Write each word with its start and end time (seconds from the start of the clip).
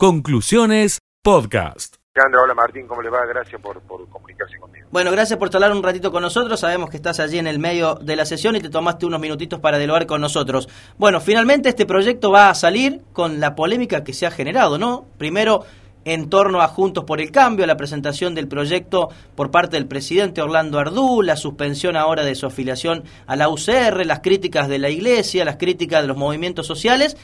Conclusiones 0.00 1.00
Podcast. 1.24 1.96
hola 2.14 2.54
Martín, 2.54 2.86
¿cómo 2.86 3.02
le 3.02 3.10
va? 3.10 3.26
Gracias 3.26 3.60
por, 3.60 3.82
comunicarse 3.82 4.56
conmigo. 4.56 4.86
Bueno, 4.92 5.10
gracias 5.10 5.36
por 5.40 5.52
hablar 5.52 5.72
un 5.72 5.82
ratito 5.82 6.12
con 6.12 6.22
nosotros. 6.22 6.60
Sabemos 6.60 6.88
que 6.88 6.98
estás 6.98 7.18
allí 7.18 7.40
en 7.40 7.48
el 7.48 7.58
medio 7.58 7.96
de 7.96 8.14
la 8.14 8.24
sesión 8.24 8.54
y 8.54 8.60
te 8.60 8.70
tomaste 8.70 9.06
unos 9.06 9.18
minutitos 9.18 9.58
para 9.58 9.76
dialogar 9.76 10.06
con 10.06 10.20
nosotros. 10.20 10.68
Bueno, 10.98 11.20
finalmente 11.20 11.70
este 11.70 11.84
proyecto 11.84 12.30
va 12.30 12.48
a 12.48 12.54
salir 12.54 13.02
con 13.12 13.40
la 13.40 13.56
polémica 13.56 14.04
que 14.04 14.12
se 14.12 14.24
ha 14.24 14.30
generado, 14.30 14.78
¿no? 14.78 15.04
Primero, 15.18 15.64
en 16.04 16.30
torno 16.30 16.60
a 16.62 16.68
Juntos 16.68 17.02
por 17.02 17.20
el 17.20 17.32
Cambio, 17.32 17.66
la 17.66 17.76
presentación 17.76 18.36
del 18.36 18.46
proyecto 18.46 19.08
por 19.34 19.50
parte 19.50 19.76
del 19.76 19.88
presidente 19.88 20.40
Orlando 20.40 20.78
Ardú, 20.78 21.22
la 21.22 21.36
suspensión 21.36 21.96
ahora 21.96 22.24
de 22.24 22.36
su 22.36 22.46
afiliación 22.46 23.02
a 23.26 23.34
la 23.34 23.48
UCR, 23.48 24.06
las 24.06 24.20
críticas 24.20 24.68
de 24.68 24.78
la 24.78 24.90
Iglesia, 24.90 25.44
las 25.44 25.56
críticas 25.56 26.02
de 26.02 26.08
los 26.08 26.16
movimientos 26.16 26.68
sociales 26.68 27.16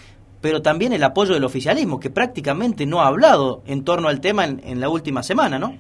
pero 0.45 0.61
también 0.61 0.93
el 0.93 1.03
apoyo 1.03 1.33
del 1.33 1.45
oficialismo, 1.45 1.99
que 1.99 2.11
prácticamente 2.11 2.85
no 2.85 3.01
ha 3.01 3.07
hablado 3.07 3.63
en 3.67 3.83
torno 3.83 4.09
al 4.09 4.21
tema 4.21 4.45
en, 4.45 4.79
la 4.79 4.91
última 4.91 5.23
semana, 5.23 5.59
¿no? 5.59 5.75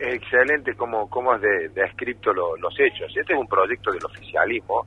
Excelente 0.00 0.74
cómo, 0.74 1.08
cómo 1.08 1.30
has 1.30 1.40
descrito 1.72 2.32
los 2.32 2.74
hechos. 2.80 3.16
Este 3.16 3.32
es 3.32 3.38
un 3.38 3.46
proyecto 3.46 3.92
del 3.92 4.04
oficialismo, 4.04 4.84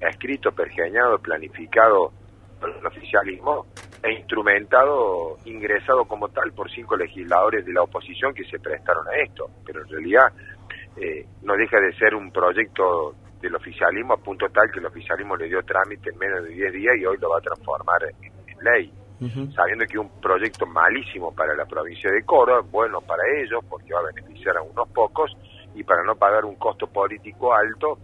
escrito, 0.00 0.50
pergeñado, 0.50 1.16
planificado 1.20 2.12
por 2.60 2.70
el 2.76 2.84
oficialismo 2.84 3.66
e 4.02 4.14
instrumentado, 4.14 5.36
ingresado 5.44 6.04
como 6.04 6.28
tal 6.30 6.52
por 6.54 6.68
cinco 6.72 6.96
legisladores 6.96 7.64
de 7.64 7.72
la 7.72 7.82
oposición 7.82 8.34
que 8.34 8.42
se 8.46 8.58
prestaron 8.58 9.06
a 9.06 9.16
esto. 9.22 9.48
Pero 9.64 9.82
en 9.82 9.88
realidad 9.90 10.32
eh, 10.96 11.24
no 11.42 11.54
deja 11.54 11.78
de 11.78 11.92
ser 11.98 12.16
un 12.16 12.32
proyecto 12.32 13.14
del 13.44 13.54
oficialismo 13.54 14.14
a 14.14 14.16
punto 14.16 14.46
tal 14.48 14.70
que 14.72 14.80
el 14.80 14.86
oficialismo 14.86 15.36
le 15.36 15.48
dio 15.48 15.62
trámite 15.62 16.10
en 16.10 16.18
menos 16.18 16.44
de 16.44 16.50
10 16.50 16.72
días 16.72 16.96
y 16.96 17.06
hoy 17.06 17.18
lo 17.20 17.30
va 17.30 17.38
a 17.38 17.40
transformar 17.40 18.02
en, 18.04 18.32
ley, 18.62 18.90
sabiendo 19.54 19.84
que 19.84 19.98
un 19.98 20.08
proyecto 20.20 20.64
malísimo 20.64 21.34
para 21.34 21.54
la 21.54 21.66
provincia 21.66 22.10
de 22.10 22.24
Córdoba, 22.24 22.62
bueno 22.70 23.00
para 23.02 23.22
ellos 23.36 23.62
porque 23.68 23.92
va 23.92 24.00
a 24.00 24.12
beneficiar 24.14 24.56
a 24.56 24.62
unos 24.62 24.88
pocos 24.88 25.30
y 25.74 25.82
para 25.84 26.02
no 26.02 26.14
pagar 26.16 26.46
un 26.46 26.56
costo 26.56 26.86
político 26.86 27.52
alto 27.52 27.98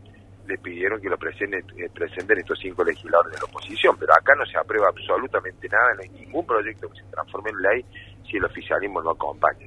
le 0.51 0.59
pidieron 0.59 1.01
que 1.01 1.09
lo 1.09 1.17
presenten, 1.17 1.61
eh, 1.79 1.89
presenten 1.95 2.39
estos 2.39 2.59
cinco 2.59 2.83
legisladores 2.83 3.33
de 3.33 3.39
la 3.39 3.45
oposición, 3.45 3.97
pero 3.99 4.13
acá 4.13 4.35
no 4.37 4.45
se 4.45 4.59
aprueba 4.59 4.89
absolutamente 4.89 5.69
nada, 5.69 5.95
no 5.95 6.03
hay 6.03 6.09
ningún 6.09 6.45
proyecto 6.45 6.89
que 6.89 7.01
se 7.01 7.07
transforme 7.11 7.51
en 7.51 7.63
ley 7.63 7.85
si 8.29 8.37
el 8.37 8.45
oficialismo 8.45 9.01
no 9.03 9.11
acompaña. 9.11 9.67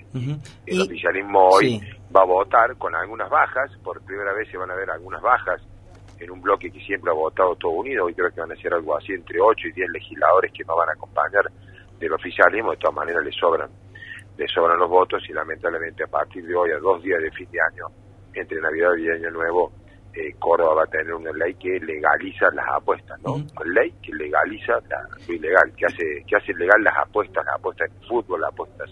El 0.65 0.81
oficialismo 0.81 1.49
hoy 1.49 1.79
va 2.15 2.21
a 2.21 2.25
votar 2.25 2.75
con 2.77 2.93
algunas 2.95 3.29
bajas, 3.29 3.71
por 3.83 4.03
primera 4.03 4.33
vez 4.33 4.49
se 4.49 4.57
van 4.57 4.71
a 4.71 4.75
ver 4.75 4.89
algunas 4.91 5.21
bajas 5.21 5.61
en 6.19 6.31
un 6.31 6.41
bloque 6.41 6.69
que 6.71 6.79
siempre 6.81 7.11
ha 7.11 7.13
votado 7.13 7.55
todo 7.55 7.71
unido, 7.71 8.05
hoy 8.05 8.13
creo 8.13 8.29
que 8.31 8.41
van 8.41 8.51
a 8.51 8.55
ser 8.55 8.73
algo 8.73 8.97
así 8.97 9.13
entre 9.13 9.39
8 9.39 9.67
y 9.69 9.71
10 9.71 9.89
legisladores 9.89 10.51
que 10.51 10.63
no 10.65 10.75
van 10.75 10.89
a 10.89 10.93
acompañar 10.93 11.45
del 11.99 12.13
oficialismo, 12.13 12.71
de 12.71 12.77
todas 12.77 12.95
maneras 12.95 13.23
les 13.23 13.35
sobran, 13.35 13.69
les 14.37 14.51
sobran 14.51 14.77
los 14.77 14.89
votos 14.89 15.23
y 15.29 15.33
lamentablemente 15.33 16.03
a 16.03 16.07
partir 16.07 16.45
de 16.45 16.55
hoy, 16.55 16.71
a 16.71 16.79
dos 16.79 17.01
días 17.01 17.21
de 17.21 17.31
fin 17.31 17.49
de 17.51 17.59
año, 17.61 17.87
entre 18.33 18.59
Navidad 18.61 18.95
y 18.97 19.09
Año 19.09 19.31
Nuevo, 19.31 19.71
eh, 20.15 20.35
Córdoba 20.39 20.75
va 20.75 20.83
a 20.83 20.87
tener 20.87 21.13
una 21.13 21.31
ley 21.31 21.55
que 21.55 21.79
legaliza 21.79 22.49
las 22.53 22.67
apuestas, 22.69 23.19
¿no? 23.23 23.33
Una 23.33 23.81
ley 23.81 23.93
que 24.01 24.13
legaliza 24.13 24.73
lo 25.27 25.33
ilegal, 25.33 25.73
que 25.75 25.85
hace, 25.85 26.23
que 26.27 26.35
hace 26.35 26.53
legal 26.53 26.83
las 26.83 26.95
apuestas, 26.97 27.43
las 27.45 27.55
apuestas 27.55 27.89
en 27.89 28.01
el 28.01 28.07
fútbol, 28.07 28.41
las 28.41 28.51
apuestas 28.51 28.89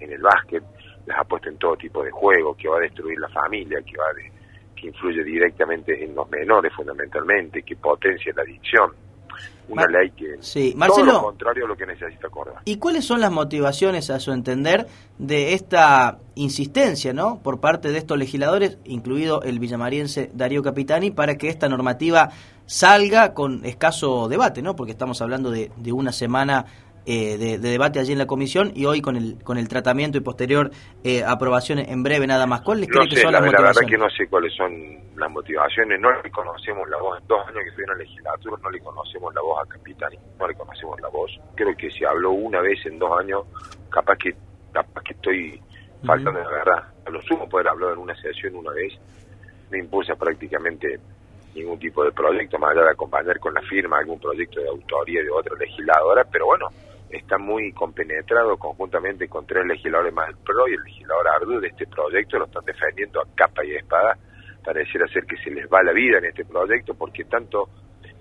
en 0.00 0.12
el 0.12 0.20
básquet, 0.20 0.64
las 1.06 1.18
apuestas 1.18 1.52
en 1.52 1.58
todo 1.58 1.76
tipo 1.76 2.02
de 2.02 2.10
juegos, 2.10 2.56
que 2.56 2.68
va 2.68 2.78
a 2.78 2.80
destruir 2.80 3.18
la 3.18 3.28
familia, 3.28 3.80
que 3.82 3.96
va 3.96 4.06
que 4.74 4.88
influye 4.88 5.24
directamente 5.24 6.04
en 6.04 6.14
los 6.14 6.28
menores 6.28 6.72
fundamentalmente, 6.74 7.62
que 7.62 7.76
potencia 7.76 8.32
la 8.36 8.42
adicción. 8.42 8.92
Una 9.68 9.86
ley 9.86 10.10
que 10.10 10.36
sí. 10.40 10.74
Marcelo, 10.76 11.06
todo 11.06 11.20
lo 11.20 11.26
contrario 11.26 11.64
a 11.64 11.68
lo 11.68 11.76
que 11.76 11.86
necesita 11.86 12.28
Córdoba. 12.28 12.62
¿Y 12.64 12.76
cuáles 12.76 13.04
son 13.04 13.20
las 13.20 13.32
motivaciones, 13.32 14.10
a 14.10 14.20
su 14.20 14.32
entender, 14.32 14.86
de 15.18 15.54
esta 15.54 16.18
insistencia, 16.36 17.12
¿no? 17.12 17.40
por 17.42 17.60
parte 17.60 17.90
de 17.90 17.98
estos 17.98 18.16
legisladores, 18.16 18.78
incluido 18.84 19.42
el 19.42 19.58
villamariense 19.58 20.30
Darío 20.34 20.62
Capitani, 20.62 21.10
para 21.10 21.36
que 21.36 21.48
esta 21.48 21.68
normativa 21.68 22.30
salga 22.66 23.34
con 23.34 23.64
escaso 23.64 24.28
debate, 24.28 24.60
¿no? 24.60 24.74
Porque 24.74 24.92
estamos 24.92 25.22
hablando 25.22 25.50
de, 25.50 25.70
de 25.76 25.92
una 25.92 26.12
semana 26.12 26.66
eh, 27.06 27.38
de, 27.38 27.58
debate 27.58 28.00
allí 28.00 28.12
en 28.12 28.18
la 28.18 28.26
comisión 28.26 28.72
y 28.74 28.84
hoy 28.84 29.00
con 29.00 29.16
el 29.16 29.42
con 29.44 29.58
el 29.58 29.68
tratamiento 29.68 30.18
y 30.18 30.20
posterior 30.20 30.70
eh, 31.04 31.22
aprobación 31.24 31.78
en 31.78 32.02
breve 32.02 32.26
nada 32.26 32.46
más. 32.46 32.62
¿Cuáles 32.62 32.88
no 32.88 33.04
que 33.08 33.16
son 33.16 33.32
la, 33.32 33.40
las 33.40 33.46
motivaciones? 33.46 33.76
La 33.76 33.80
verdad 33.80 33.90
que 33.90 33.98
no 33.98 34.10
sé 34.10 34.26
cuáles 34.28 34.54
son 34.54 34.72
las 35.16 35.30
motivaciones, 35.30 36.00
no 36.00 36.10
le 36.22 36.30
conocemos 36.30 36.88
la 36.88 36.98
voz, 36.98 37.20
en 37.20 37.28
dos 37.28 37.46
años 37.46 37.60
que 37.62 37.68
estoy 37.68 37.84
en 37.84 37.90
la 37.90 37.96
legislatura 37.96 38.56
no 38.62 38.70
le 38.70 38.80
conocemos 38.80 39.34
la 39.34 39.40
voz 39.40 39.62
a 39.62 39.68
Capitani, 39.68 40.18
no 40.38 40.48
le 40.48 40.54
conocemos 40.54 41.00
la 41.00 41.08
voz. 41.08 41.30
Creo 41.54 41.76
que 41.76 41.90
si 41.90 42.04
habló 42.04 42.32
una 42.32 42.60
vez 42.60 42.84
en 42.86 42.98
dos 42.98 43.20
años, 43.20 43.44
capaz 43.88 44.16
que 44.18 44.34
capaz 44.72 45.02
que 45.02 45.12
estoy 45.14 45.62
faltando 46.04 46.40
de 46.40 46.44
la 46.44 46.50
verdad. 46.50 46.84
A 47.06 47.10
lo 47.10 47.22
sumo 47.22 47.48
poder 47.48 47.68
hablar 47.68 47.92
en 47.92 47.98
una 47.98 48.14
sesión 48.16 48.56
una 48.56 48.72
vez, 48.72 48.92
no 49.70 49.78
impulsa 49.78 50.14
prácticamente 50.16 50.98
ningún 51.54 51.78
tipo 51.78 52.04
de 52.04 52.12
proyecto, 52.12 52.58
más 52.58 52.72
allá 52.72 52.82
de 52.82 52.90
acompañar 52.90 53.38
con 53.38 53.54
la 53.54 53.62
firma 53.62 53.98
algún 53.98 54.20
proyecto 54.20 54.60
de 54.60 54.68
autoría 54.68 55.22
de 55.22 55.30
otra 55.30 55.56
legisladora, 55.56 56.24
pero 56.30 56.46
bueno, 56.46 56.68
está 57.10 57.38
muy 57.38 57.72
compenetrado 57.72 58.56
conjuntamente 58.56 59.28
con 59.28 59.46
tres 59.46 59.64
legisladores 59.66 60.12
más 60.12 60.26
del 60.28 60.36
PRO 60.38 60.68
y 60.68 60.74
el 60.74 60.82
legislador 60.82 61.28
Ardu 61.28 61.60
de 61.60 61.68
este 61.68 61.86
proyecto, 61.86 62.38
lo 62.38 62.46
están 62.46 62.64
defendiendo 62.64 63.20
a 63.20 63.26
capa 63.34 63.64
y 63.64 63.74
espada, 63.74 64.16
pareciera 64.64 65.06
ser 65.08 65.24
que 65.24 65.36
se 65.36 65.50
les 65.50 65.66
va 65.68 65.82
la 65.82 65.92
vida 65.92 66.18
en 66.18 66.26
este 66.26 66.44
proyecto, 66.44 66.94
porque 66.94 67.24
tanto 67.24 67.68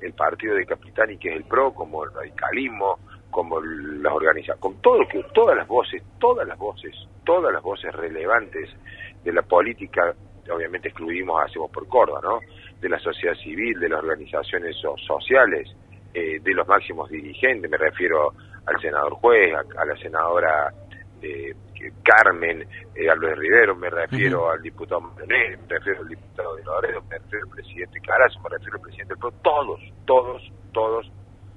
el 0.02 0.14
partido 0.14 0.56
de 0.56 0.66
Capitani, 0.66 1.18
que 1.18 1.30
es 1.30 1.38
el 1.38 1.46
PRO, 1.46 1.74
como 1.74 2.04
el 2.04 2.14
radicalismo, 2.14 3.00
como 3.32 3.60
las 3.60 4.14
organizaciones, 4.14 4.62
con 4.62 4.82
todo 4.82 5.08
que, 5.08 5.24
todas 5.34 5.58
las 5.58 5.68
voces, 5.68 6.02
todas 6.20 6.48
las 6.48 6.58
voces, 6.58 6.96
todas 7.26 7.52
las 7.52 7.62
voces 7.62 7.94
relevantes 7.94 8.70
de 9.24 9.34
la 9.34 9.42
política, 9.42 10.14
obviamente 10.50 10.90
excluimos 10.90 11.44
Hacemos 11.44 11.72
por 11.72 11.88
Córdoba, 11.88 12.20
¿no? 12.24 12.40
De 12.80 12.88
la 12.88 13.00
sociedad 13.00 13.34
civil, 13.36 13.80
de 13.80 13.90
las 13.90 14.00
organizaciones 14.04 14.78
sociales, 14.78 15.76
eh, 16.14 16.40
de 16.40 16.54
los 16.54 16.68
máximos 16.68 17.10
dirigentes, 17.10 17.70
me 17.70 17.78
refiero 17.78 18.34
al 18.66 18.82
senador 18.82 19.14
juez, 19.16 19.54
a, 19.54 19.86
la 19.86 19.98
senadora 19.98 20.74
eh, 21.22 21.54
Carmen, 22.04 22.68
eh, 22.96 23.10
a 23.10 23.16
Luis 23.16 23.36
Rivero, 23.38 23.76
me 23.76 23.90
refiero 23.90 24.50
al 24.50 24.62
diputado 24.62 25.02
Maronet, 25.02 25.60
me 25.62 25.78
refiero 25.78 26.02
al 26.02 26.10
diputado 26.10 26.56
de 26.56 26.64
Loredo, 26.64 27.02
me 27.10 27.18
refiero 27.18 27.46
al 27.46 27.52
presidente 27.52 28.00
Carazo, 28.02 28.40
me 28.42 28.50
refiero 28.50 28.76
al 28.76 28.82
presidente 28.82 29.14
del 29.14 29.34
todos, 29.42 29.80
todos, 30.06 30.52
todos 30.72 31.12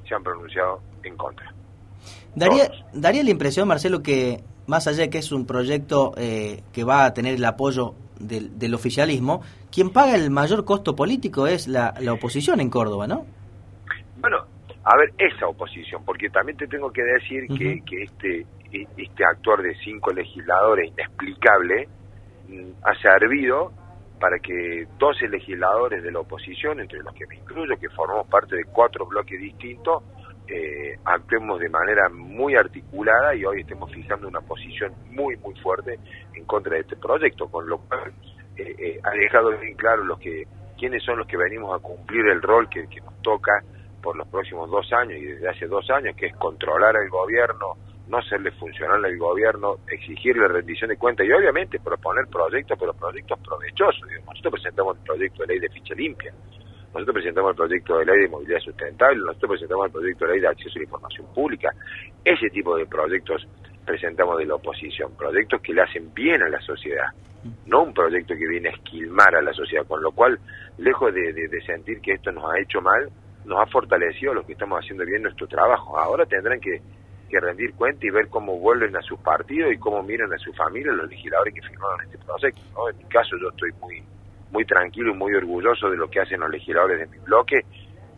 se 0.06 0.14
han 0.14 0.22
pronunciado 0.22 0.80
en 1.02 1.16
contra. 1.16 1.52
Daría, 2.34 2.70
daría 2.92 3.22
la 3.22 3.30
impresión, 3.30 3.68
Marcelo, 3.68 4.02
que 4.02 4.42
más 4.66 4.86
allá 4.86 5.02
de 5.02 5.10
que 5.10 5.18
es 5.18 5.32
un 5.32 5.46
proyecto 5.46 6.12
eh, 6.16 6.62
que 6.72 6.84
va 6.84 7.06
a 7.06 7.14
tener 7.14 7.34
el 7.34 7.44
apoyo 7.44 7.94
del, 8.20 8.58
del, 8.58 8.74
oficialismo, 8.74 9.42
quien 9.70 9.90
paga 9.90 10.14
el 10.14 10.30
mayor 10.30 10.64
costo 10.64 10.94
político 10.94 11.46
es 11.46 11.68
la, 11.68 11.94
la 12.00 12.12
oposición 12.12 12.60
en 12.60 12.68
Córdoba, 12.70 13.06
¿no? 13.06 13.24
Bueno, 14.20 14.44
a 14.84 14.96
ver 14.96 15.12
esa 15.18 15.46
oposición, 15.46 16.04
porque 16.04 16.30
también 16.30 16.56
te 16.56 16.66
tengo 16.66 16.90
que 16.92 17.02
decir 17.02 17.46
que, 17.48 17.82
que 17.84 18.02
este, 18.02 18.46
este 18.72 19.24
actuar 19.24 19.62
de 19.62 19.74
cinco 19.76 20.12
legisladores 20.12 20.90
inexplicable 20.92 21.88
mm, 22.48 22.70
ha 22.82 22.94
servido 23.00 23.72
para 24.18 24.38
que 24.38 24.86
12 24.98 25.28
legisladores 25.28 26.02
de 26.02 26.10
la 26.10 26.20
oposición, 26.20 26.80
entre 26.80 26.98
los 27.00 27.14
que 27.14 27.26
me 27.26 27.36
incluyo, 27.36 27.78
que 27.78 27.88
formamos 27.90 28.26
parte 28.28 28.56
de 28.56 28.64
cuatro 28.64 29.06
bloques 29.06 29.40
distintos, 29.40 30.02
eh, 30.48 30.98
actuemos 31.04 31.60
de 31.60 31.68
manera 31.68 32.08
muy 32.08 32.56
articulada 32.56 33.34
y 33.34 33.44
hoy 33.44 33.60
estemos 33.60 33.92
fijando 33.92 34.28
una 34.28 34.40
posición 34.40 34.94
muy, 35.10 35.36
muy 35.36 35.54
fuerte 35.60 35.98
en 36.34 36.44
contra 36.44 36.74
de 36.74 36.80
este 36.80 36.96
proyecto, 36.96 37.48
con 37.48 37.68
lo 37.68 37.78
cual 37.78 38.12
eh, 38.56 38.74
eh, 38.78 39.00
ha 39.02 39.10
dejado 39.10 39.50
bien 39.58 39.76
claro 39.76 40.04
los 40.04 40.18
que 40.18 40.46
quiénes 40.78 41.02
son 41.02 41.18
los 41.18 41.26
que 41.26 41.36
venimos 41.36 41.76
a 41.76 41.82
cumplir 41.82 42.26
el 42.26 42.40
rol 42.40 42.68
que, 42.70 42.88
que 42.88 43.00
nos 43.00 43.20
toca 43.20 43.62
por 44.02 44.16
los 44.16 44.28
próximos 44.28 44.70
dos 44.70 44.92
años 44.92 45.18
y 45.18 45.24
desde 45.24 45.48
hace 45.48 45.66
dos 45.66 45.88
años, 45.90 46.16
que 46.16 46.26
es 46.26 46.36
controlar 46.36 46.96
al 46.96 47.08
gobierno, 47.08 47.76
no 48.08 48.22
serle 48.22 48.50
funcional 48.52 49.04
al 49.04 49.18
gobierno, 49.18 49.76
exigirle 49.86 50.48
rendición 50.48 50.88
de 50.88 50.96
cuentas 50.96 51.26
y 51.26 51.32
obviamente 51.32 51.78
proponer 51.78 52.26
proyectos, 52.26 52.78
pero 52.78 52.94
proyectos 52.94 53.38
provechosos. 53.40 54.02
Nosotros 54.26 54.54
presentamos 54.54 54.96
el 54.96 55.04
proyecto 55.04 55.42
de 55.42 55.46
ley 55.48 55.58
de 55.58 55.68
ficha 55.68 55.94
limpia, 55.94 56.32
nosotros 56.94 57.14
presentamos 57.14 57.50
el 57.50 57.56
proyecto 57.56 57.98
de 57.98 58.06
ley 58.06 58.20
de 58.22 58.28
movilidad 58.28 58.60
sustentable, 58.60 59.18
nosotros 59.18 59.50
presentamos 59.50 59.86
el 59.86 59.92
proyecto 59.92 60.24
de 60.24 60.32
ley 60.32 60.40
de 60.40 60.48
acceso 60.48 60.70
a 60.70 60.78
la 60.78 60.84
información 60.84 61.26
pública. 61.34 61.70
Ese 62.24 62.48
tipo 62.48 62.76
de 62.76 62.86
proyectos 62.86 63.46
presentamos 63.84 64.38
de 64.38 64.46
la 64.46 64.54
oposición, 64.54 65.14
proyectos 65.16 65.60
que 65.60 65.74
le 65.74 65.82
hacen 65.82 66.12
bien 66.14 66.42
a 66.42 66.48
la 66.48 66.60
sociedad, 66.60 67.08
no 67.66 67.82
un 67.82 67.92
proyecto 67.92 68.34
que 68.34 68.46
viene 68.46 68.70
a 68.70 68.72
esquilmar 68.72 69.34
a 69.34 69.42
la 69.42 69.52
sociedad, 69.52 69.86
con 69.86 70.02
lo 70.02 70.12
cual, 70.12 70.38
lejos 70.78 71.12
de 71.12 71.62
sentir 71.66 72.00
que 72.00 72.12
esto 72.12 72.32
nos 72.32 72.50
ha 72.50 72.58
hecho 72.58 72.80
mal, 72.80 73.08
nos 73.44 73.60
ha 73.60 73.66
fortalecido 73.66 74.34
lo 74.34 74.44
que 74.44 74.52
estamos 74.52 74.78
haciendo 74.78 75.04
bien 75.04 75.22
nuestro 75.22 75.46
trabajo. 75.46 75.98
Ahora 75.98 76.26
tendrán 76.26 76.60
que, 76.60 76.80
rendir 77.30 77.74
cuenta 77.74 78.06
y 78.06 78.10
ver 78.10 78.28
cómo 78.28 78.58
vuelven 78.58 78.96
a 78.96 79.02
sus 79.02 79.20
partidos 79.20 79.72
y 79.72 79.78
cómo 79.78 80.02
miran 80.02 80.32
a 80.32 80.38
su 80.38 80.52
familia 80.54 80.92
los 80.92 81.10
legisladores 81.10 81.52
que 81.52 81.60
firmaron 81.60 82.00
este 82.00 82.18
proyecto. 82.18 82.60
En 82.90 82.96
mi 82.96 83.04
caso 83.04 83.36
yo 83.40 83.50
estoy 83.50 83.70
muy, 83.80 84.02
muy 84.50 84.64
tranquilo 84.64 85.12
y 85.12 85.14
muy 85.14 85.34
orgulloso 85.34 85.90
de 85.90 85.98
lo 85.98 86.08
que 86.08 86.20
hacen 86.20 86.40
los 86.40 86.48
legisladores 86.48 86.98
de 87.00 87.06
mi 87.06 87.18
bloque, 87.24 87.66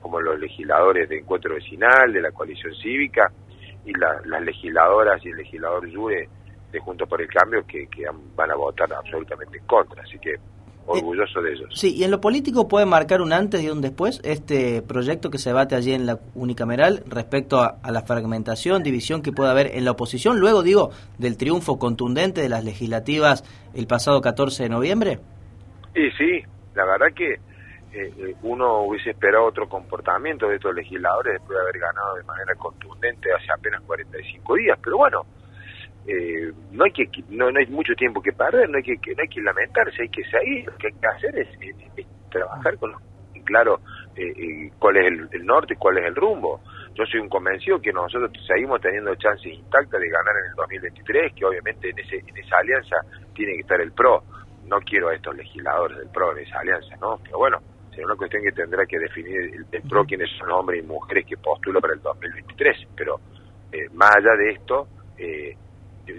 como 0.00 0.20
los 0.20 0.38
legisladores 0.38 1.08
de 1.08 1.18
Encuentro 1.18 1.54
Vecinal, 1.54 2.12
de 2.12 2.22
la 2.22 2.30
coalición 2.30 2.72
cívica, 2.76 3.32
y 3.84 3.92
las 3.94 4.42
legisladoras 4.42 5.24
y 5.24 5.30
el 5.30 5.36
legislador 5.36 5.88
Yure 5.88 6.28
de 6.70 6.78
Junto 6.78 7.06
por 7.06 7.20
el 7.20 7.28
Cambio 7.28 7.66
que, 7.66 7.86
que 7.88 8.04
van 8.36 8.50
a 8.50 8.54
votar 8.54 8.92
absolutamente 8.92 9.58
en 9.58 9.66
contra. 9.66 10.02
Así 10.02 10.18
que 10.18 10.36
orgulloso 10.86 11.40
de 11.40 11.52
ellos. 11.52 11.68
Sí, 11.74 11.94
y 11.96 12.04
en 12.04 12.10
lo 12.10 12.20
político 12.20 12.68
puede 12.68 12.86
marcar 12.86 13.20
un 13.20 13.32
antes 13.32 13.62
y 13.62 13.70
un 13.70 13.80
después 13.80 14.20
este 14.24 14.82
proyecto 14.82 15.30
que 15.30 15.38
se 15.38 15.52
bate 15.52 15.74
allí 15.74 15.92
en 15.92 16.06
la 16.06 16.18
unicameral 16.34 17.02
respecto 17.06 17.60
a, 17.60 17.78
la 17.90 18.02
fragmentación, 18.02 18.82
división 18.82 19.22
que 19.22 19.32
puede 19.32 19.50
haber 19.50 19.76
en 19.76 19.84
la 19.84 19.92
oposición, 19.92 20.40
luego 20.40 20.62
digo, 20.62 20.90
del 21.18 21.36
triunfo 21.36 21.78
contundente 21.78 22.40
de 22.40 22.48
las 22.48 22.64
legislativas 22.64 23.44
el 23.74 23.86
pasado 23.86 24.20
14 24.20 24.64
de 24.64 24.68
noviembre. 24.68 25.18
Sí, 25.94 26.10
sí, 26.16 26.42
la 26.74 26.84
verdad 26.84 27.08
que 27.14 27.32
eh, 27.32 27.38
eh, 27.92 28.34
uno 28.42 28.82
hubiese 28.82 29.10
esperado 29.10 29.46
otro 29.46 29.68
comportamiento 29.68 30.48
de 30.48 30.56
estos 30.56 30.74
legisladores 30.74 31.34
después 31.34 31.56
de 31.56 31.62
haber 31.62 31.78
ganado 31.78 32.14
de 32.14 32.22
manera 32.22 32.54
contundente 32.54 33.32
hace 33.32 33.52
apenas 33.52 33.80
45 33.82 34.54
días, 34.54 34.78
pero 34.82 34.96
bueno, 34.96 35.26
eh, 36.06 36.52
no 36.72 36.84
hay 36.84 36.92
que 36.92 37.08
no, 37.28 37.46
hay 37.48 37.66
mucho 37.66 37.94
tiempo 37.94 38.22
que 38.22 38.32
perder, 38.32 38.68
no 38.68 38.78
hay 38.78 38.82
que, 38.82 39.14
no 39.14 39.22
hay 39.22 39.28
que 39.28 39.40
lamentarse, 39.42 40.02
hay 40.02 40.08
que 40.08 40.24
seguir, 40.24 40.66
lo 40.66 40.76
que 40.76 40.88
hay 40.88 40.92
que 40.94 41.06
hacer 41.06 41.38
es, 41.38 41.48
trabajar 42.30 42.76
con 42.78 42.94
claro 43.44 43.80
eh, 44.16 44.32
eh, 44.36 44.70
cuál 44.78 44.96
es 44.96 45.06
el, 45.32 45.44
norte 45.44 45.74
y 45.74 45.76
cuál 45.76 45.98
es 45.98 46.06
el 46.06 46.14
rumbo. 46.14 46.60
Yo 46.94 47.04
soy 47.06 47.20
un 47.20 47.28
convencido 47.28 47.80
que 47.80 47.92
nosotros 47.92 48.30
seguimos 48.46 48.80
teniendo 48.80 49.14
chances 49.16 49.52
intactas 49.52 50.00
de 50.00 50.08
ganar 50.08 50.34
en 50.36 50.50
el 50.50 50.56
2023, 50.56 51.32
que 51.34 51.44
obviamente 51.44 51.90
en, 51.90 51.98
ese, 51.98 52.16
en 52.26 52.36
esa 52.36 52.58
alianza 52.58 52.96
tiene 53.34 53.54
que 53.54 53.60
estar 53.60 53.80
el 53.80 53.92
PRO. 53.92 54.22
No 54.66 54.80
quiero 54.80 55.08
a 55.08 55.14
estos 55.14 55.36
legisladores 55.36 55.98
del 55.98 56.08
PRO 56.08 56.32
en 56.36 56.46
esa 56.46 56.60
alianza, 56.60 56.96
¿no? 57.00 57.18
Pero 57.22 57.38
bueno, 57.38 57.58
será 57.94 58.06
una 58.06 58.16
cuestión 58.16 58.42
que 58.42 58.52
tendrá 58.52 58.86
que 58.86 58.98
definir 58.98 59.64
el, 59.72 59.82
PRO 59.82 60.04
quiénes 60.04 60.30
son 60.38 60.50
hombres 60.52 60.82
y 60.82 60.86
mujeres 60.86 61.26
que 61.26 61.36
postulan 61.36 61.80
para 61.80 61.94
el 61.94 62.02
2023. 62.02 62.88
Pero 62.96 63.20
más 63.94 64.16
allá 64.16 64.36
de 64.36 64.50
esto, 64.50 64.88
eh, 65.20 65.56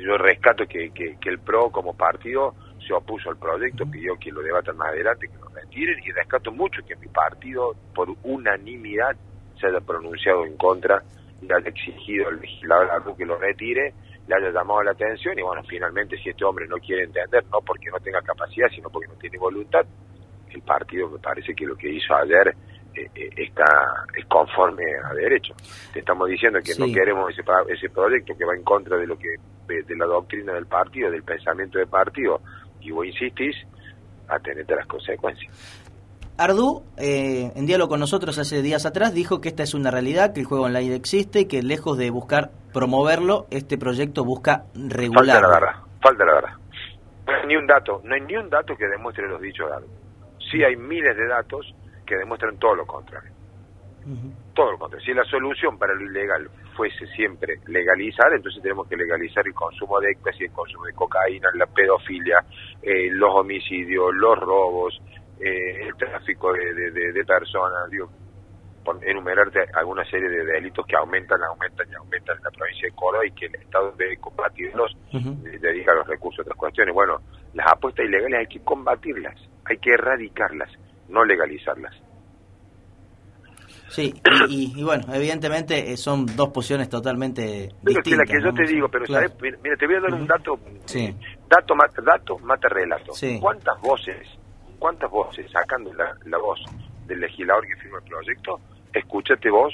yo 0.01 0.17
rescato 0.17 0.65
que, 0.67 0.91
que, 0.91 1.29
el 1.29 1.39
PRO 1.39 1.71
como 1.71 1.95
partido 1.95 2.55
se 2.85 2.93
opuso 2.93 3.29
al 3.29 3.37
proyecto, 3.37 3.85
pidió 3.85 4.17
que 4.17 4.31
lo 4.31 4.41
debatan 4.41 4.77
más 4.77 4.89
adelante, 4.89 5.27
que 5.27 5.37
lo 5.37 5.47
retiren, 5.49 5.99
y 6.03 6.11
rescato 6.11 6.51
mucho 6.51 6.81
que 6.85 6.95
mi 6.95 7.07
partido, 7.07 7.75
por 7.93 8.09
unanimidad, 8.23 9.15
se 9.59 9.67
haya 9.67 9.79
pronunciado 9.79 10.45
en 10.45 10.57
contra 10.57 11.03
y 11.41 11.45
haya 11.51 11.69
exigido 11.69 12.27
al 12.27 12.39
legislador 12.39 13.15
que 13.15 13.25
lo 13.25 13.37
retire, 13.37 13.93
le 14.27 14.35
haya 14.35 14.51
llamado 14.51 14.83
la 14.83 14.91
atención, 14.91 15.37
y 15.37 15.41
bueno, 15.41 15.61
finalmente 15.67 16.17
si 16.17 16.29
este 16.29 16.45
hombre 16.45 16.67
no 16.67 16.77
quiere 16.77 17.03
entender, 17.03 17.43
no 17.51 17.59
porque 17.61 17.89
no 17.91 17.99
tenga 17.99 18.21
capacidad, 18.21 18.67
sino 18.69 18.89
porque 18.89 19.07
no 19.07 19.15
tiene 19.15 19.37
voluntad, 19.37 19.85
el 20.49 20.61
partido 20.61 21.09
me 21.09 21.19
parece 21.19 21.53
que 21.53 21.65
lo 21.65 21.75
que 21.75 21.89
hizo 21.89 22.13
ayer 22.15 22.55
está 22.93 23.65
es 24.17 24.25
conforme 24.25 24.83
a 25.03 25.13
derecho. 25.13 25.53
Te 25.93 25.99
estamos 25.99 26.29
diciendo 26.29 26.59
que 26.63 26.73
no 26.75 26.85
queremos 26.93 27.31
ese, 27.31 27.43
ese 27.69 27.89
proyecto 27.89 28.35
que 28.37 28.45
va 28.45 28.55
en 28.55 28.63
contra 28.63 28.97
de 28.97 29.07
lo 29.07 29.17
que 29.17 29.35
de, 29.67 29.95
la 29.95 30.05
doctrina 30.05 30.53
del 30.53 30.65
partido, 30.65 31.09
del 31.09 31.23
pensamiento 31.23 31.79
del 31.79 31.87
partido, 31.87 32.41
y 32.81 32.91
vos 32.91 33.05
insistís, 33.05 33.55
a 34.27 34.39
las 34.75 34.87
consecuencias. 34.87 35.53
Ardú, 36.37 36.83
eh, 36.97 37.51
en 37.55 37.65
diálogo 37.65 37.89
con 37.89 37.99
nosotros 37.99 38.39
hace 38.39 38.61
días 38.61 38.85
atrás, 38.85 39.13
dijo 39.13 39.41
que 39.41 39.49
esta 39.49 39.63
es 39.63 39.73
una 39.73 39.91
realidad, 39.91 40.33
que 40.33 40.39
el 40.39 40.45
juego 40.45 40.65
online 40.65 40.95
existe 40.95 41.41
y 41.41 41.45
que 41.45 41.61
lejos 41.61 41.97
de 41.97 42.09
buscar 42.09 42.51
promoverlo, 42.73 43.45
este 43.51 43.77
proyecto 43.77 44.23
busca 44.23 44.63
regular. 44.73 45.41
Falta 45.41 45.47
la 45.47 45.59
verdad, 45.59 45.81
falta 46.01 46.25
la 46.25 46.33
verdad. 46.33 46.51
No 47.27 47.33
hay 47.33 47.47
ni 47.47 47.55
un 47.57 47.67
dato, 47.67 48.01
no 48.03 48.15
hay 48.15 48.21
ni 48.21 48.35
un 48.35 48.49
dato 48.49 48.75
que 48.75 48.87
demuestre 48.87 49.27
los 49.27 49.41
dichos 49.41 49.69
de 49.69 49.75
Ardú. 49.75 49.87
Sí 50.49 50.63
hay 50.63 50.75
miles 50.75 51.15
de 51.15 51.27
datos 51.27 51.75
que 52.11 52.17
demuestran 52.17 52.57
todo 52.57 52.75
lo 52.75 52.85
contrario. 52.85 53.31
Todo 54.53 54.71
lo 54.71 54.77
contrario. 54.77 55.05
Si 55.05 55.13
la 55.13 55.23
solución 55.23 55.77
para 55.77 55.93
lo 55.93 56.01
ilegal 56.01 56.49
fuese 56.75 57.07
siempre 57.15 57.59
legalizar, 57.67 58.33
entonces 58.33 58.61
tenemos 58.61 58.85
que 58.89 58.97
legalizar 58.97 59.47
el 59.47 59.53
consumo 59.53 59.97
de 60.01 60.11
éxtasis, 60.11 60.41
el 60.41 60.51
consumo 60.51 60.85
de 60.87 60.93
cocaína, 60.93 61.47
la 61.53 61.67
pedofilia, 61.67 62.43
eh, 62.81 63.09
los 63.11 63.33
homicidios, 63.33 64.13
los 64.13 64.37
robos, 64.39 65.01
eh, 65.39 65.87
el 65.87 65.95
tráfico 65.95 66.51
de, 66.51 67.23
personas, 67.25 67.89
digo, 67.89 68.09
por 68.83 69.01
enumerarte 69.07 69.59
alguna 69.73 70.03
serie 70.03 70.27
de 70.27 70.43
delitos 70.43 70.85
que 70.85 70.97
aumentan, 70.97 71.41
aumentan 71.43 71.87
y 71.89 71.93
aumentan 71.93 72.35
en 72.39 72.43
la 72.43 72.51
provincia 72.51 72.89
de 72.89 72.95
Córdoba 72.95 73.25
y 73.25 73.31
que 73.31 73.45
el 73.45 73.55
Estado 73.55 73.93
debe 73.97 74.17
combatirlos, 74.17 74.97
dedica 75.13 75.93
los 75.93 76.07
recursos 76.07 76.39
a 76.39 76.41
otras 76.41 76.57
cuestiones. 76.57 76.93
Bueno, 76.93 77.21
las 77.53 77.71
apuestas 77.71 78.05
ilegales 78.05 78.39
hay 78.39 78.47
que 78.47 78.59
combatirlas, 78.65 79.39
hay 79.63 79.77
que 79.77 79.91
erradicarlas 79.93 80.71
no 81.11 81.23
legalizarlas. 81.25 81.93
Sí, 83.89 84.13
y, 84.47 84.81
bueno, 84.83 85.03
evidentemente 85.13 85.91
eh, 85.91 85.97
son 85.97 86.25
dos 86.25 86.49
posiciones 86.49 86.87
totalmente 86.87 87.69
pero 87.83 87.97
distintas. 87.97 88.25
que 88.25 88.35
la 88.35 88.39
que 88.39 88.45
yo 88.45 88.53
te 88.53 88.73
digo, 88.73 88.87
pero 88.87 89.03
mira, 89.61 89.75
te 89.75 89.85
voy 89.85 89.95
a 89.95 89.99
dar 89.99 90.13
un 90.13 90.25
dato, 90.25 90.57
sí. 90.85 91.13
dato, 91.49 91.75
mata, 91.75 92.01
dato 92.01 92.37
mata 92.39 92.69
relato. 92.69 93.11
¿Cuántas 93.41 93.81
voces, 93.81 94.27
cuántas 94.79 95.11
voces, 95.11 95.51
sacando 95.51 95.93
la, 95.93 96.15
la, 96.25 96.37
voz 96.37 96.61
del 97.05 97.19
legislador 97.19 97.67
que 97.67 97.75
firma 97.81 97.97
el 97.97 98.09
proyecto, 98.09 98.61
escúchate 98.93 99.49
vos 99.49 99.73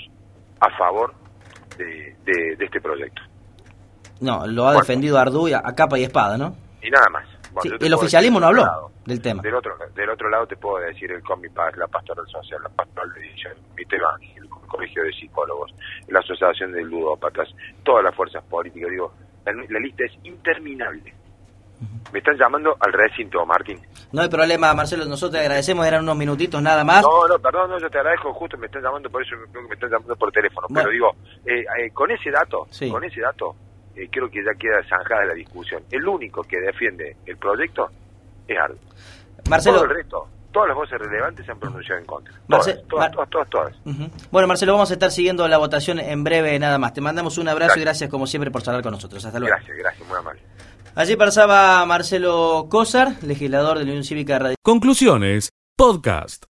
a 0.62 0.76
favor 0.76 1.14
de, 1.78 2.16
de, 2.26 2.66
este 2.66 2.82
proyecto? 2.82 3.22
No, 4.20 4.48
lo 4.48 4.68
ha 4.68 4.74
defendido 4.78 5.20
Ardú 5.20 5.48
a 5.54 5.76
capa 5.76 6.00
y 6.00 6.04
espada, 6.06 6.40
¿no? 6.40 6.56
Y 6.82 6.90
nada 6.90 7.08
más 7.12 7.37
el 7.64 7.94
oficialismo 7.94 8.40
no 8.40 8.48
habló 8.48 8.92
del 9.06 9.22
tema. 9.22 9.42
Del 9.42 9.56
otro, 9.56 9.76
del 9.96 10.10
otro 10.10 10.30
lado 10.30 10.48
te 10.48 10.58
puedo 10.58 10.78
decir 10.86 11.12
el 11.12 11.24
COMIPAS, 11.24 11.78
la 11.78 11.88
Pastoral 11.88 12.28
Social, 12.28 12.62
la 12.64 12.70
Pastoral 12.70 13.14
de 13.14 13.22
el 13.22 14.38
el 14.38 14.50
Colegio 14.68 15.04
de 15.04 15.14
Psicólogos, 15.14 15.74
la 16.08 16.20
Asociación 16.20 16.72
de 16.74 16.84
Ludópatas, 16.84 17.48
todas 17.84 18.04
las 18.04 18.14
fuerzas 18.16 18.44
políticas. 18.44 18.92
Digo, 18.92 19.14
la, 19.46 19.80
lista 19.80 20.04
es 20.06 20.14
interminable. 20.24 21.14
Me 22.12 22.20
están 22.20 22.38
llamando 22.38 22.76
al 22.80 22.92
recinto, 22.92 23.46
Martín. 23.46 23.80
No 24.12 24.22
hay 24.22 24.30
problema, 24.30 24.74
Marcelo, 24.74 25.06
nosotros 25.06 25.34
te 25.34 25.40
agradecemos, 25.40 25.86
eran 25.86 26.04
unos 26.04 26.16
minutitos 26.16 26.62
nada 26.62 26.84
más. 26.84 27.04
No, 27.04 27.28
no, 27.28 27.38
perdón, 27.40 27.70
no, 27.70 27.80
yo 27.80 27.90
te 27.90 27.98
agradezco, 27.98 28.34
justo 28.34 28.58
me 28.58 28.66
están 28.66 28.82
llamando 28.82 29.10
por 29.10 29.22
eso, 29.22 29.36
me 29.54 29.74
están 29.74 29.92
llamando 29.92 30.16
por 30.16 30.32
teléfono, 30.32 30.68
pero 30.74 30.90
digo, 30.90 31.16
eh, 31.46 31.66
eh, 31.80 31.92
con 31.94 32.10
ese 32.10 32.32
dato, 32.32 32.68
con 32.90 33.04
ese 33.04 33.22
dato, 33.22 33.56
eh, 33.98 34.08
creo 34.12 34.30
que 34.30 34.44
ya 34.44 34.54
queda 34.58 34.84
zanjada 34.88 35.26
la 35.26 35.34
discusión. 35.34 35.84
El 35.92 36.08
único 36.08 36.44
que 36.44 36.60
defiende 36.60 37.18
el 37.26 37.38
proyecto 37.38 37.90
es 38.48 38.58
Ardo. 38.58 38.78
Marcelo. 39.50 39.78
Todo 39.78 39.86
el 39.86 39.96
resto, 39.96 40.28
todas 40.52 40.68
las 40.70 40.78
voces 40.78 41.00
relevantes 41.00 41.46
se 41.46 41.52
han 41.52 41.60
pronunciado 41.60 42.00
en 42.00 42.06
contra. 42.06 42.34
Todas, 42.48 42.88
todas, 42.88 43.12
todas, 43.30 43.50
todas, 43.50 43.76
Bueno, 44.32 44.48
Marcelo, 44.48 44.74
vamos 44.74 44.92
a 44.92 44.94
estar 44.94 45.12
siguiendo 45.12 45.48
la 45.48 45.58
votación 45.58 46.00
en 46.00 46.24
breve 46.24 46.58
nada 46.60 46.78
más. 46.78 46.94
Te 46.94 47.02
mandamos 47.02 47.38
un 47.38 47.48
abrazo 47.48 47.80
y 47.80 47.82
gracias 47.82 48.10
como 48.10 48.28
siempre 48.28 48.52
por 48.52 48.62
charlar 48.62 48.84
con 48.84 48.92
nosotros. 48.92 49.24
Hasta 49.26 49.40
luego. 49.40 49.56
Gracias, 49.56 49.78
gracias, 49.78 50.08
muy 50.08 50.18
amable. 50.18 50.42
Allí 50.96 51.16
pasaba 51.16 51.86
Marcelo 51.86 52.68
Cosar, 52.70 53.24
legislador 53.24 53.78
de 53.78 53.86
la 53.86 53.92
Unión 53.92 54.04
Cívica 54.04 54.40
Radio. 54.40 54.56
Conclusiones, 54.64 55.52
podcast. 55.76 56.48